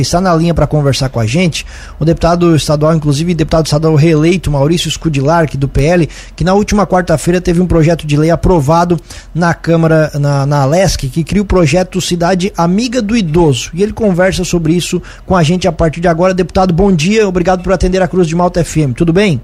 está 0.00 0.20
na 0.20 0.32
linha 0.32 0.54
para 0.54 0.64
conversar 0.64 1.08
com 1.08 1.18
a 1.18 1.26
gente, 1.26 1.66
o 1.98 2.04
deputado 2.04 2.54
estadual, 2.54 2.94
inclusive 2.94 3.34
deputado 3.34 3.66
estadual 3.66 3.96
reeleito, 3.96 4.48
Maurício 4.48 4.88
Scudilar, 4.88 5.48
do 5.56 5.66
PL, 5.66 6.06
que 6.36 6.44
na 6.44 6.54
última 6.54 6.86
quarta-feira 6.86 7.40
teve 7.40 7.60
um 7.60 7.66
projeto 7.66 8.06
de 8.06 8.16
lei 8.16 8.30
aprovado 8.30 8.96
na 9.34 9.52
Câmara, 9.52 10.08
na, 10.14 10.46
na 10.46 10.62
Alesc, 10.62 11.08
que 11.08 11.24
cria 11.24 11.42
o 11.42 11.44
projeto 11.44 12.00
Cidade 12.00 12.52
Amiga 12.56 13.02
do 13.02 13.16
Idoso. 13.16 13.72
E 13.74 13.82
ele 13.82 13.92
conversa 13.92 14.44
sobre 14.44 14.72
isso 14.72 15.02
com 15.26 15.34
a 15.34 15.42
gente 15.42 15.66
a 15.66 15.72
partir 15.72 16.00
de 16.00 16.06
agora. 16.06 16.32
Deputado, 16.32 16.72
bom 16.72 16.94
dia, 16.94 17.26
obrigado 17.26 17.64
por 17.64 17.72
atender 17.72 18.00
a 18.00 18.06
Cruz 18.06 18.28
de 18.28 18.36
Malta 18.36 18.64
FM. 18.64 18.94
Tudo 18.96 19.12
bem? 19.12 19.42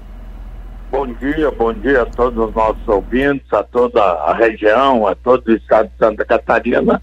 Bom 0.89 1.05
dia, 1.15 1.51
bom 1.51 1.73
dia 1.73 2.03
a 2.03 2.05
todos 2.05 2.47
os 2.47 2.55
nossos 2.55 2.87
ouvintes, 2.87 3.51
a 3.51 3.61
toda 3.61 4.01
a 4.01 4.33
região, 4.33 5.05
a 5.05 5.15
todo 5.15 5.49
o 5.49 5.51
estado 5.53 5.89
de 5.89 5.97
Santa 5.99 6.23
Catarina. 6.23 7.01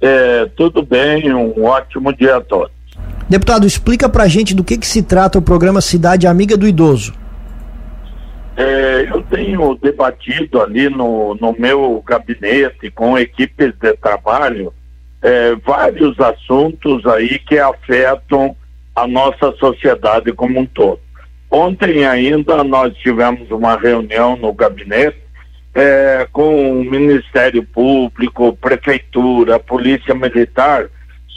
É, 0.00 0.46
tudo 0.56 0.82
bem, 0.82 1.34
um 1.34 1.64
ótimo 1.64 2.10
dia 2.14 2.36
a 2.36 2.40
todos. 2.40 2.83
Deputado, 3.28 3.66
explica 3.66 4.08
pra 4.08 4.28
gente 4.28 4.54
do 4.54 4.62
que, 4.62 4.76
que 4.76 4.86
se 4.86 5.02
trata 5.02 5.38
o 5.38 5.42
programa 5.42 5.80
Cidade 5.80 6.26
Amiga 6.26 6.56
do 6.56 6.68
Idoso. 6.68 7.14
É, 8.56 9.08
eu 9.10 9.22
tenho 9.22 9.74
debatido 9.82 10.60
ali 10.60 10.88
no, 10.88 11.34
no 11.34 11.54
meu 11.58 12.02
gabinete 12.06 12.90
com 12.90 13.18
equipes 13.18 13.72
de 13.80 13.92
trabalho 13.94 14.72
é, 15.24 15.56
vários 15.56 16.20
assuntos 16.20 17.04
aí 17.06 17.38
que 17.38 17.58
afetam 17.58 18.54
a 18.94 19.06
nossa 19.06 19.52
sociedade 19.52 20.30
como 20.32 20.60
um 20.60 20.66
todo. 20.66 21.00
Ontem 21.50 22.04
ainda 22.04 22.62
nós 22.62 22.94
tivemos 22.98 23.50
uma 23.50 23.76
reunião 23.76 24.36
no 24.36 24.52
gabinete 24.52 25.18
é, 25.74 26.28
com 26.30 26.80
o 26.80 26.84
Ministério 26.84 27.64
Público, 27.64 28.56
Prefeitura, 28.56 29.58
Polícia 29.58 30.14
Militar 30.14 30.88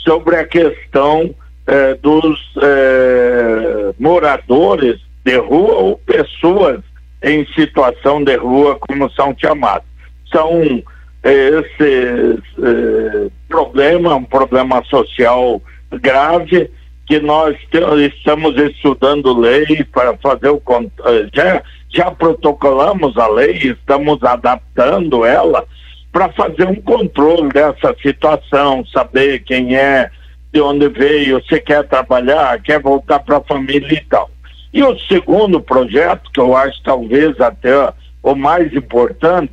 sobre 0.03 0.35
a 0.35 0.45
questão 0.45 1.33
eh, 1.67 1.95
dos 2.01 2.39
eh, 2.61 3.93
moradores 3.99 4.99
de 5.23 5.37
rua 5.37 5.75
ou 5.75 5.97
pessoas 5.97 6.79
em 7.21 7.45
situação 7.53 8.23
de 8.23 8.35
rua, 8.35 8.77
como 8.79 9.11
são 9.11 9.35
chamados. 9.37 9.87
São 10.31 10.61
eh, 11.23 11.49
esses 11.49 12.39
eh, 12.63 13.29
problemas, 13.49 14.13
um 14.13 14.23
problema 14.23 14.83
social 14.85 15.61
grave, 15.91 16.71
que 17.05 17.19
nós 17.19 17.55
estamos 17.71 18.57
estudando 18.57 19.37
lei 19.37 19.83
para 19.93 20.17
fazer 20.17 20.49
o 20.49 20.61
já 21.33 21.63
já 21.89 22.11
protocolamos 22.11 23.17
a 23.17 23.27
lei, 23.27 23.53
estamos 23.53 24.21
adaptando 24.23 25.25
ela 25.25 25.65
para 26.11 26.29
fazer 26.33 26.67
um 26.67 26.75
controle 26.75 27.49
dessa 27.49 27.95
situação, 28.01 28.85
saber 28.87 29.39
quem 29.39 29.75
é 29.75 30.09
de 30.51 30.61
onde 30.61 30.87
veio, 30.89 31.43
se 31.45 31.59
quer 31.59 31.87
trabalhar, 31.87 32.61
quer 32.61 32.81
voltar 32.81 33.19
para 33.19 33.37
a 33.37 33.43
família 33.43 33.93
e 33.93 34.01
tal. 34.05 34.29
E 34.73 34.83
o 34.83 34.97
segundo 34.99 35.61
projeto, 35.61 36.29
que 36.31 36.39
eu 36.39 36.55
acho 36.55 36.81
talvez 36.83 37.39
até 37.39 37.93
o 38.21 38.35
mais 38.35 38.73
importante, 38.73 39.51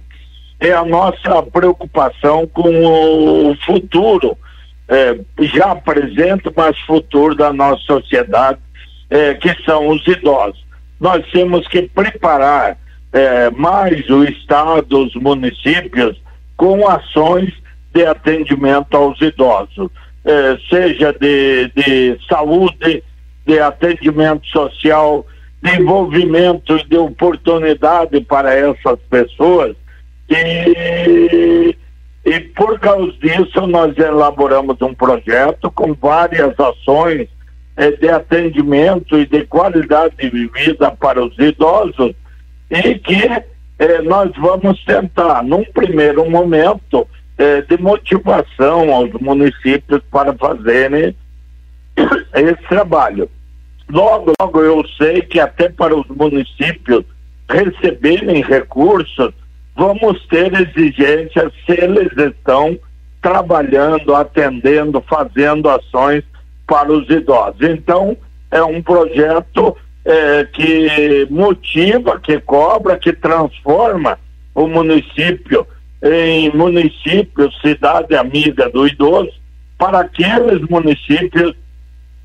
é 0.61 0.73
a 0.73 0.85
nossa 0.85 1.43
preocupação 1.43 2.47
com 2.47 3.51
o 3.51 3.57
futuro, 3.65 4.37
é, 4.89 5.19
já 5.41 5.75
presente, 5.75 6.51
mas 6.57 6.79
futuro 6.81 7.35
da 7.35 7.53
nossa 7.53 7.83
sociedade, 7.85 8.59
é, 9.11 9.35
que 9.35 9.55
são 9.65 9.89
os 9.89 10.07
idosos. 10.07 10.65
Nós 11.01 11.25
temos 11.31 11.67
que 11.69 11.83
preparar 11.83 12.79
é, 13.13 13.51
mais 13.51 14.09
o 14.09 14.25
Estado, 14.25 15.07
os 15.07 15.15
municípios, 15.15 16.21
com 16.57 16.89
ações 16.89 17.53
de 17.93 18.05
atendimento 18.07 18.97
aos 18.97 19.21
idosos 19.21 19.91
eh, 20.25 20.59
seja 20.69 21.13
de, 21.13 21.71
de 21.75 22.19
saúde, 22.29 23.03
de 23.47 23.61
atendimento 23.61 24.47
social, 24.49 25.27
de 25.63 25.81
envolvimento 25.81 26.77
e 26.77 26.85
de 26.85 26.97
oportunidade 26.97 28.21
para 28.23 28.55
essas 28.55 28.99
pessoas. 29.11 29.77
E, 30.29 31.77
e 32.25 32.41
por 32.57 32.79
causa 32.81 33.13
disso, 33.21 33.67
nós 33.67 33.97
elaboramos 33.99 34.81
um 34.81 34.95
projeto 34.95 35.71
com 35.71 35.93
várias 35.95 36.59
ações 36.59 37.29
eh, 37.77 37.91
de 37.93 38.09
atendimento 38.09 39.19
e 39.19 39.27
de 39.27 39.45
qualidade 39.47 40.15
de 40.17 40.47
vida 40.49 40.91
para 40.93 41.25
os 41.25 41.39
idosos 41.39 42.15
e 42.71 42.99
que 42.99 43.27
eh, 43.79 44.03
nós 44.03 44.31
vamos 44.39 44.83
tentar, 44.85 45.43
num 45.43 45.65
primeiro 45.65 46.29
momento, 46.31 47.07
é, 47.37 47.63
de 47.63 47.77
motivação 47.79 48.93
aos 48.93 49.13
municípios 49.15 50.01
para 50.11 50.33
fazerem 50.35 51.15
esse 52.35 52.69
trabalho. 52.69 53.29
Logo, 53.91 54.33
logo 54.41 54.61
eu 54.61 54.85
sei 54.97 55.23
que 55.23 55.39
até 55.39 55.69
para 55.69 55.95
os 55.95 56.07
municípios 56.09 57.05
receberem 57.49 58.43
recursos, 58.43 59.33
vamos 59.77 60.25
ter 60.27 60.53
exigências 60.55 61.53
se 61.67 61.73
eles 61.73 62.11
estão 62.17 62.79
trabalhando, 63.21 64.15
atendendo, 64.15 65.03
fazendo 65.09 65.69
ações 65.69 66.23
para 66.67 66.91
os 66.93 67.09
idosos. 67.09 67.61
Então, 67.63 68.17
é 68.51 68.63
um 68.63 68.83
projeto 68.83 69.77
é, 70.05 70.45
que 70.45 71.27
motiva, 71.31 72.21
que 72.21 72.39
cobra, 72.41 72.99
que 72.99 73.13
transforma 73.13 74.19
o 74.55 74.67
município 74.67 75.67
em 76.05 76.55
municípios, 76.55 77.59
cidade 77.63 78.15
amiga 78.15 78.69
do 78.69 78.87
idoso, 78.87 79.33
para 79.79 80.01
aqueles 80.01 80.61
municípios 80.69 81.55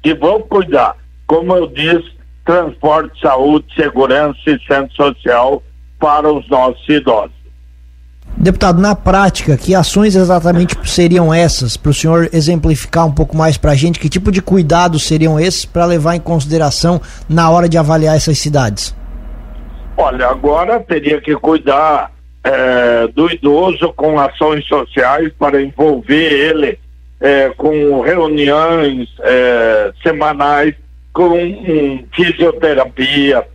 que 0.04 0.14
vão 0.14 0.42
cuidar, 0.42 0.98
como 1.26 1.56
eu 1.56 1.68
disse, 1.68 2.12
transporte, 2.46 3.20
saúde, 3.22 3.66
segurança 3.76 4.40
e 4.48 4.60
centro 4.68 4.94
social 4.96 5.64
para 5.98 6.32
os 6.32 6.48
nossos 6.50 6.88
idosos. 6.90 7.40
Deputado, 8.38 8.82
na 8.82 8.96
prática, 8.96 9.58
que 9.58 9.74
ações 9.74 10.16
exatamente 10.16 10.76
seriam 10.88 11.34
essas? 11.34 11.76
Para 11.76 11.90
o 11.90 11.94
senhor 11.94 12.30
exemplificar 12.32 13.06
um 13.06 13.12
pouco 13.12 13.36
mais 13.36 13.58
para 13.58 13.72
a 13.72 13.76
gente, 13.76 14.00
que 14.00 14.08
tipo 14.08 14.32
de 14.32 14.42
cuidados 14.42 15.04
seriam 15.04 15.40
esses 15.40 15.66
para 15.66 15.86
levar 15.86 16.16
em 16.16 16.20
consideração 16.20 17.02
na 17.28 17.50
hora 17.50 17.68
de 17.68 17.78
avaliar 17.78 18.16
essas 18.16 18.38
cidades? 18.38 18.96
Olha, 19.98 20.28
agora 20.28 20.80
teria 20.80 21.20
que 21.20 21.36
cuidar 21.36 22.12
é, 22.44 23.08
do 23.08 23.32
idoso 23.32 23.94
com 23.94 24.20
ações 24.20 24.66
sociais 24.66 25.32
para 25.38 25.62
envolver 25.62 26.32
ele 26.32 26.80
é, 27.20 27.50
com 27.50 28.00
reuniões 28.02 29.10
é, 29.22 29.92
semanais, 30.02 30.74
com 31.12 31.38
um, 31.38 32.06
fisioterapia, 32.16 33.46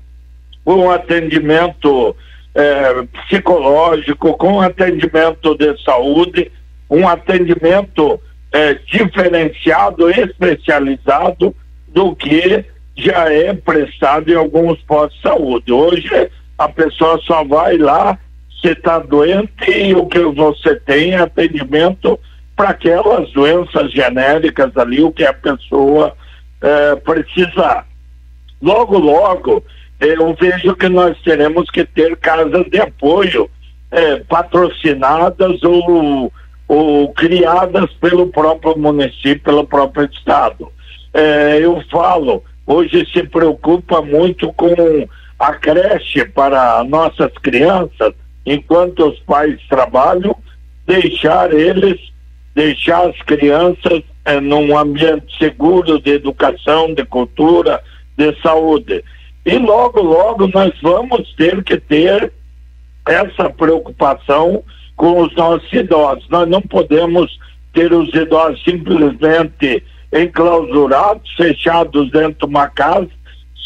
com 0.65 0.91
atendimento 0.91 2.15
é, 2.55 3.03
psicológico, 3.23 4.37
com 4.37 4.61
atendimento 4.61 5.57
de 5.57 5.83
saúde, 5.83 6.53
um 6.91 7.09
atendimento 7.09 8.21
é, 8.53 8.75
diferenciado, 8.75 10.11
especializado 10.11 11.55
do 11.89 12.15
que 12.15 12.65
já 12.97 13.33
é 13.33 13.53
prestado 13.55 14.31
em 14.31 14.37
alguns 14.37 14.81
postos 14.83 15.17
de 15.17 15.23
saúde. 15.23 15.73
Hoje 15.73 16.31
a 16.57 16.69
pessoa 16.69 17.19
só 17.25 17.43
vai 17.45 17.77
lá 17.77 18.19
você 18.65 18.73
está 18.73 18.99
doente 18.99 19.71
e 19.71 19.95
o 19.95 20.07
que 20.07 20.21
você 20.21 20.77
tem 20.81 21.13
é 21.13 21.19
atendimento 21.19 22.19
para 22.57 22.71
aquelas 22.71 23.31
doenças 23.33 23.93
genéricas 23.93 24.75
ali, 24.79 25.03
o 25.03 25.13
que 25.13 25.25
a 25.25 25.35
pessoa 25.35 26.17
é, 26.63 26.97
precisar. 26.97 27.87
Logo, 28.63 28.99
logo, 28.99 29.63
eu 30.01 30.35
vejo 30.35 30.75
que 30.77 30.89
nós 30.89 31.21
teremos 31.23 31.69
que 31.71 31.85
ter 31.85 32.17
casas 32.17 32.65
de 32.71 32.81
apoio 32.81 33.51
é, 33.91 34.17
patrocinadas 34.21 35.63
ou, 35.63 36.33
ou 36.67 37.13
criadas 37.13 37.93
pelo 38.01 38.29
próprio 38.29 38.79
município, 38.79 39.43
pelo 39.43 39.67
próprio 39.67 40.09
estado. 40.11 40.73
É, 41.13 41.59
eu 41.61 41.83
falo, 41.91 42.43
hoje 42.67 43.07
se 43.13 43.25
preocupa 43.25 44.01
muito 44.01 44.51
com 44.55 45.07
a 45.39 45.53
creche 45.53 46.25
para 46.25 46.83
nossas 46.85 47.33
crianças, 47.43 48.15
enquanto 48.47 49.09
os 49.09 49.19
pais 49.21 49.61
trabalham, 49.69 50.37
deixar 50.87 51.53
eles, 51.53 52.01
deixar 52.55 53.09
as 53.09 53.17
crianças 53.23 54.03
eh, 54.25 54.41
num 54.41 54.77
ambiente 54.77 55.37
seguro 55.39 56.01
de 56.01 56.13
educação, 56.13 56.93
de 56.95 57.05
cultura, 57.05 57.83
de 58.17 58.35
saúde. 58.41 59.03
E 59.45 59.59
logo, 59.59 60.01
logo 60.01 60.47
nós 60.49 60.73
vamos 60.83 61.33
ter 61.35 61.63
que 61.63 61.79
ter 61.79 62.33
essa 63.07 63.51
preocupação 63.51 64.63
com 64.97 65.21
os 65.21 65.35
nossos 65.35 65.71
idosos. 65.73 66.27
Nós 66.29 66.49
não 66.49 66.63
podemos 66.63 67.39
ter 67.73 67.93
os 67.93 68.09
idosos 68.15 68.63
simplesmente 68.65 69.83
enclausurados, 70.13 71.31
fechados 71.35 72.11
dentro 72.11 72.47
de 72.47 72.55
uma 72.55 72.69
casa, 72.69 73.09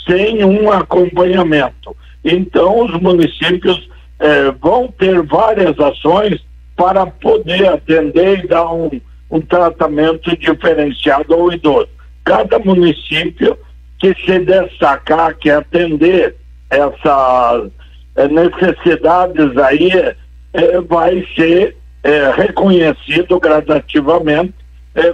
sem 0.06 0.42
um 0.42 0.72
acompanhamento. 0.72 1.94
Então, 2.24 2.86
os 2.86 3.00
municípios 3.00 3.88
é, 4.20 4.50
vão 4.52 4.88
ter 4.88 5.22
várias 5.22 5.78
ações 5.78 6.44
para 6.76 7.06
poder 7.06 7.68
atender 7.68 8.44
e 8.44 8.48
dar 8.48 8.72
um, 8.72 8.90
um 9.30 9.40
tratamento 9.40 10.36
diferenciado 10.36 11.34
ao 11.34 11.52
idoso. 11.52 11.88
cada 12.24 12.58
município 12.58 13.58
que 13.98 14.14
se 14.24 14.38
destacar, 14.40 15.34
que 15.36 15.50
atender 15.50 16.36
essas 16.70 17.70
eh, 18.16 18.28
necessidades 18.28 19.56
aí, 19.56 19.90
eh, 20.52 20.80
vai 20.82 21.26
ser 21.34 21.76
eh, 22.04 22.30
reconhecido 22.36 23.40
gradativamente 23.40 24.54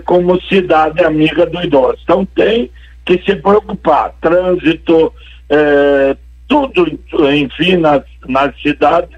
como 0.06 0.41
cidade 0.43 1.05
amiga 1.05 1.45
do 1.45 1.62
idoso. 1.62 1.99
Então 2.05 2.25
tem 2.25 2.71
que 3.05 3.19
se 3.23 3.37
preocupar. 3.37 4.15
Trânsito, 4.19 5.12
tudo, 6.49 6.87
enfim, 7.32 7.76
nas, 7.76 8.02
nas 8.29 8.61
cidades, 8.61 9.11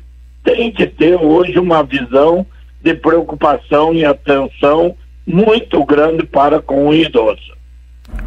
tem 0.44 0.70
que 0.70 0.87
ter 0.87 1.17
hoje 1.17 1.58
uma 1.58 1.82
visão 1.82 2.46
de 2.82 2.94
preocupação 2.94 3.93
e 3.93 4.05
atenção 4.05 4.94
muito 5.26 5.84
grande 5.84 6.25
para 6.25 6.61
com 6.62 6.88
o 6.88 6.94
idoso. 6.94 7.56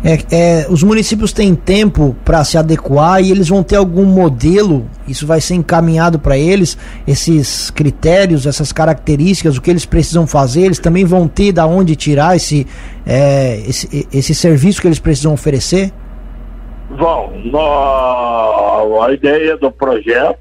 É, 0.03 0.17
é, 0.31 0.67
os 0.69 0.83
municípios 0.83 1.33
têm 1.33 1.55
tempo 1.55 2.15
para 2.23 2.43
se 2.43 2.57
adequar 2.57 3.21
e 3.21 3.31
eles 3.31 3.49
vão 3.49 3.63
ter 3.63 3.75
algum 3.75 4.05
modelo, 4.05 4.85
isso 5.07 5.25
vai 5.25 5.41
ser 5.41 5.55
encaminhado 5.55 6.19
para 6.19 6.37
eles, 6.37 6.77
esses 7.07 7.69
critérios, 7.69 8.45
essas 8.45 8.71
características, 8.71 9.57
o 9.57 9.61
que 9.61 9.69
eles 9.69 9.85
precisam 9.85 10.27
fazer, 10.27 10.63
eles 10.63 10.79
também 10.79 11.05
vão 11.05 11.27
ter 11.27 11.51
da 11.51 11.65
onde 11.65 11.95
tirar 11.95 12.35
esse, 12.35 12.67
é, 13.05 13.61
esse, 13.67 14.07
esse 14.11 14.35
serviço 14.35 14.81
que 14.81 14.87
eles 14.87 14.99
precisam 14.99 15.33
oferecer? 15.33 15.91
Vão. 16.99 17.31
a 19.01 19.13
ideia 19.13 19.55
do 19.55 19.71
projeto 19.71 20.37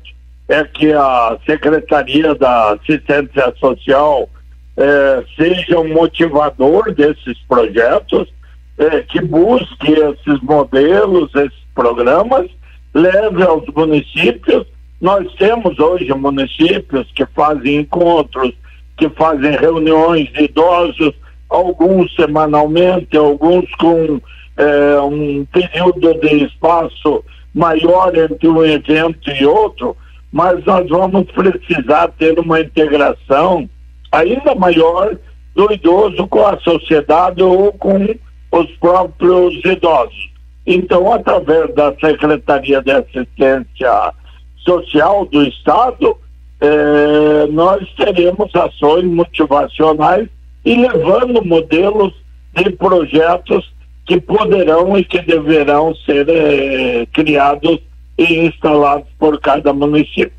é 0.49 0.64
que 0.64 0.93
a 0.93 1.38
Secretaria 1.46 2.34
da 2.34 2.72
Assistência 2.72 3.55
Social 3.60 4.28
é, 4.76 5.25
seja 5.37 5.78
um 5.78 5.94
motivador 5.94 6.93
desses 6.93 7.38
projetos, 7.49 8.28
é, 8.76 9.02
que 9.02 9.20
busque 9.20 9.93
esses 9.93 10.40
modelos, 10.43 11.32
esses 11.37 11.58
programas, 11.75 12.50
leve 12.93 13.44
aos 13.44 13.64
municípios. 13.72 14.66
Nós 15.00 15.32
temos 15.34 15.78
hoje 15.78 16.12
municípios 16.12 17.08
que 17.14 17.25
fazem 17.37 17.76
encontros, 17.76 18.52
que 18.96 19.08
fazem 19.10 19.52
reuniões 19.52 20.28
de 20.32 20.44
idosos, 20.44 21.14
alguns 21.49 22.12
semanalmente, 22.16 23.16
alguns 23.16 23.70
com 23.76 24.20
é, 24.58 25.00
um 25.00 25.44
período 25.46 26.14
de 26.20 26.44
espaço 26.44 27.25
maior 27.55 28.14
entre 28.16 28.49
um 28.49 28.64
evento 28.64 29.31
e 29.31 29.46
outro, 29.46 29.96
mas 30.32 30.62
nós 30.64 30.88
vamos 30.88 31.25
precisar 31.31 32.08
ter 32.19 32.38
uma 32.38 32.60
integração 32.60 33.69
ainda 34.10 34.55
maior 34.55 35.16
do 35.55 35.72
idoso 35.72 36.26
com 36.26 36.44
a 36.46 36.58
sociedade 36.58 37.43
ou 37.43 37.72
com 37.72 38.06
os 38.52 38.70
próprios 38.78 39.55
idosos. 39.64 40.31
Então, 40.66 41.12
através 41.12 41.75
da 41.75 41.94
Secretaria 41.99 42.82
de 42.82 42.90
Assistência 42.90 44.12
Social 44.58 45.25
do 45.26 45.44
Estado, 45.44 46.16
eh, 46.60 47.46
nós 47.50 47.88
teremos 47.94 48.55
ações 48.55 49.05
motivacionais 49.05 50.28
e 50.64 50.76
levando 50.76 51.44
modelos 51.44 52.12
de 52.55 52.70
projetos 52.70 53.72
que 54.08 54.19
poderão 54.19 54.96
e 54.96 55.05
que 55.05 55.20
deverão 55.20 55.94
ser 56.06 56.26
eh, 56.31 57.06
criados 57.12 57.78
e 58.16 58.46
instalados 58.46 59.06
por 59.19 59.38
cada 59.38 59.70
município. 59.75 60.32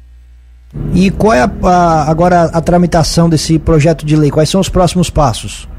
E 0.94 1.12
qual 1.12 1.34
é 1.34 1.42
a, 1.42 1.52
a, 1.64 2.10
agora 2.10 2.46
a 2.46 2.62
tramitação 2.62 3.30
desse 3.30 3.60
projeto 3.60 4.04
de 4.08 4.16
lei? 4.16 4.32
Quais 4.32 4.50
são 4.50 4.60
os 4.60 4.70
próximos 4.70 5.12
passos? 5.12 5.70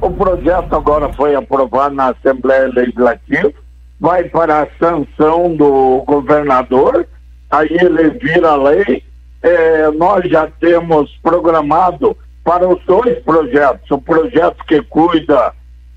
O 0.00 0.10
projeto 0.10 0.74
agora 0.74 1.12
foi 1.12 1.34
aprovado 1.34 1.94
na 1.94 2.08
Assembleia 2.08 2.68
Legislativa, 2.68 3.52
vai 4.00 4.24
para 4.24 4.62
a 4.62 4.66
sanção 4.78 5.54
do 5.54 6.02
governador, 6.06 7.06
aí 7.50 7.68
ele 7.70 8.10
vira 8.18 8.56
lei. 8.56 9.04
É, 9.42 9.90
nós 9.90 10.24
já 10.30 10.48
temos 10.60 11.10
programado 11.22 12.16
para 12.42 12.66
os 12.66 12.82
dois 12.86 13.18
projetos, 13.22 13.90
o 13.90 13.98
projeto 13.98 14.64
que 14.66 14.80
cuida, 14.82 15.52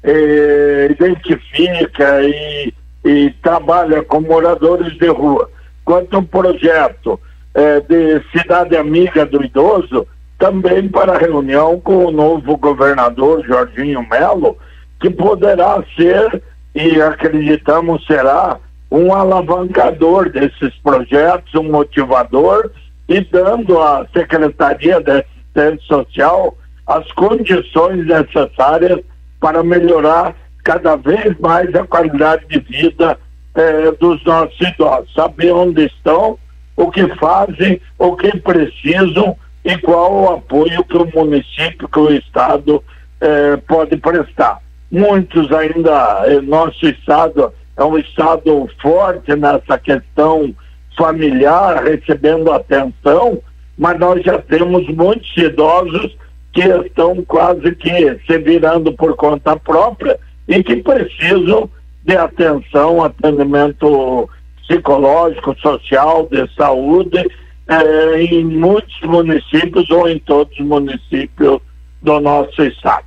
é, 0.06 0.88
identifica 0.92 2.22
e, 2.24 2.72
e 3.04 3.32
trabalha 3.42 4.04
com 4.04 4.22
moradores 4.22 4.96
de 4.98 5.08
rua, 5.08 5.50
quanto 5.84 6.20
o 6.20 6.24
projeto 6.24 7.20
é, 7.56 7.80
de 7.80 8.22
cidade 8.32 8.78
amiga 8.78 9.26
do 9.26 9.44
idoso, 9.44 10.08
também 10.38 10.88
para 10.88 11.18
reunião 11.18 11.80
com 11.80 12.06
o 12.06 12.12
novo 12.12 12.56
governador 12.56 13.44
Jorginho 13.46 14.06
Melo, 14.08 14.58
que 15.00 15.10
poderá 15.10 15.84
ser, 15.96 16.44
e 16.76 17.02
acreditamos 17.02 18.06
será, 18.06 18.60
um 18.92 19.14
alavancador 19.14 20.30
desses 20.30 20.76
projetos, 20.84 21.56
um 21.56 21.64
motivador, 21.64 22.70
e 23.10 23.22
dando 23.22 23.80
à 23.80 24.06
Secretaria 24.14 25.00
da 25.00 25.20
Assistência 25.20 25.88
Social 25.88 26.58
as 26.86 27.12
condições 27.14 28.06
necessárias 28.06 29.00
para 29.46 29.62
melhorar 29.62 30.36
cada 30.64 30.96
vez 30.96 31.38
mais 31.38 31.74
a 31.76 31.86
qualidade 31.86 32.48
de 32.48 32.58
vida 32.58 33.16
eh, 33.54 33.92
dos 34.00 34.26
nossos 34.26 34.60
idosos. 34.60 35.14
Saber 35.14 35.52
onde 35.52 35.86
estão, 35.86 36.40
o 36.76 36.90
que 36.90 37.08
fazem, 37.18 37.80
o 38.00 38.16
que 38.16 38.36
precisam 38.40 39.38
e 39.64 39.78
qual 39.78 40.12
o 40.12 40.30
apoio 40.34 40.84
que 40.86 40.98
o 40.98 41.06
município, 41.14 41.88
que 41.88 42.00
o 42.00 42.12
Estado 42.12 42.84
eh, 43.22 43.58
pode 43.68 43.96
prestar. 43.98 44.58
Muitos 44.90 45.52
ainda, 45.52 46.24
eh, 46.26 46.42
nosso 46.42 46.84
Estado 46.88 47.54
é 47.78 47.84
um 47.84 48.00
Estado 48.00 48.68
forte 48.82 49.36
nessa 49.36 49.78
questão 49.78 50.56
familiar, 50.98 51.84
recebendo 51.84 52.52
atenção, 52.52 53.40
mas 53.78 54.00
nós 54.00 54.24
já 54.24 54.40
temos 54.40 54.88
muitos 54.88 55.38
idosos 55.38 56.18
que 56.56 56.62
estão 56.88 57.22
quase 57.26 57.76
que 57.76 58.18
se 58.26 58.38
virando 58.38 58.94
por 58.94 59.14
conta 59.18 59.58
própria 59.58 60.18
e 60.48 60.64
que 60.64 60.78
precisam 60.78 61.70
de 62.02 62.16
atenção, 62.16 63.04
atendimento 63.04 64.30
psicológico, 64.66 65.54
social, 65.60 66.30
de 66.32 66.50
saúde 66.56 67.28
é, 67.68 68.24
em 68.24 68.46
muitos 68.46 69.02
municípios 69.02 69.90
ou 69.90 70.08
em 70.08 70.18
todos 70.20 70.58
os 70.58 70.66
municípios 70.66 71.60
do 72.02 72.20
nosso 72.22 72.64
estado. 72.64 73.04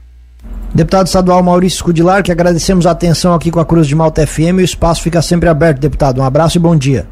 Deputado 0.74 1.06
estadual 1.06 1.42
Maurício 1.42 1.78
Scudilar, 1.78 2.22
que 2.22 2.30
agradecemos 2.30 2.86
a 2.86 2.90
atenção 2.90 3.32
aqui 3.32 3.50
com 3.50 3.60
a 3.60 3.64
Cruz 3.64 3.86
de 3.86 3.94
Malta 3.94 4.26
FM. 4.26 4.58
O 4.58 4.60
espaço 4.60 5.02
fica 5.02 5.22
sempre 5.22 5.48
aberto, 5.48 5.80
deputado. 5.80 6.20
Um 6.20 6.24
abraço 6.24 6.58
e 6.58 6.60
bom 6.60 6.76
dia. 6.76 7.06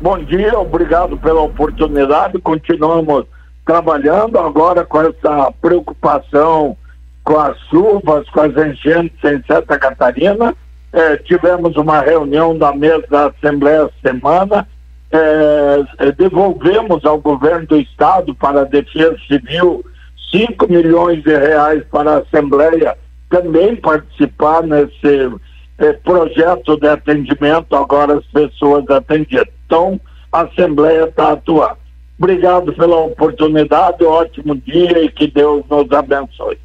Bom 0.00 0.18
dia, 0.24 0.58
obrigado 0.58 1.18
pela 1.18 1.42
oportunidade. 1.42 2.40
Continuamos 2.40 3.26
trabalhando 3.68 4.38
agora 4.38 4.82
com 4.82 5.02
essa 5.02 5.52
preocupação 5.60 6.74
com 7.22 7.38
as 7.38 7.58
chuvas, 7.68 8.26
com 8.30 8.40
as 8.40 8.56
enchentes 8.56 9.22
em 9.22 9.42
Santa 9.46 9.78
Catarina. 9.78 10.54
É, 10.90 11.18
tivemos 11.18 11.76
uma 11.76 12.00
reunião 12.00 12.56
da 12.56 12.72
mesa 12.72 13.04
da 13.10 13.26
Assembleia 13.26 13.90
semana 14.00 14.66
é, 15.12 15.84
é, 15.98 16.12
devolvemos 16.12 17.04
ao 17.04 17.18
governo 17.18 17.66
do 17.66 17.76
estado 17.78 18.34
para 18.34 18.62
a 18.62 18.64
defesa 18.64 19.16
civil 19.26 19.84
5 20.30 20.66
milhões 20.70 21.22
de 21.22 21.36
reais 21.36 21.84
para 21.90 22.12
a 22.12 22.18
Assembleia 22.18 22.96
também 23.28 23.76
participar 23.76 24.62
nesse 24.62 25.30
projeto 26.02 26.78
de 26.78 26.88
atendimento 26.88 27.76
agora 27.76 28.18
as 28.18 28.24
pessoas 28.26 28.88
atendidas. 28.88 29.48
Então, 29.66 30.00
a 30.32 30.42
Assembleia 30.42 31.04
está 31.04 31.32
atuando. 31.32 31.87
Obrigado 32.18 32.72
pela 32.74 32.96
oportunidade, 32.96 34.04
ótimo 34.04 34.56
dia 34.56 35.04
e 35.04 35.08
que 35.08 35.28
Deus 35.28 35.64
nos 35.70 35.90
abençoe. 35.92 36.58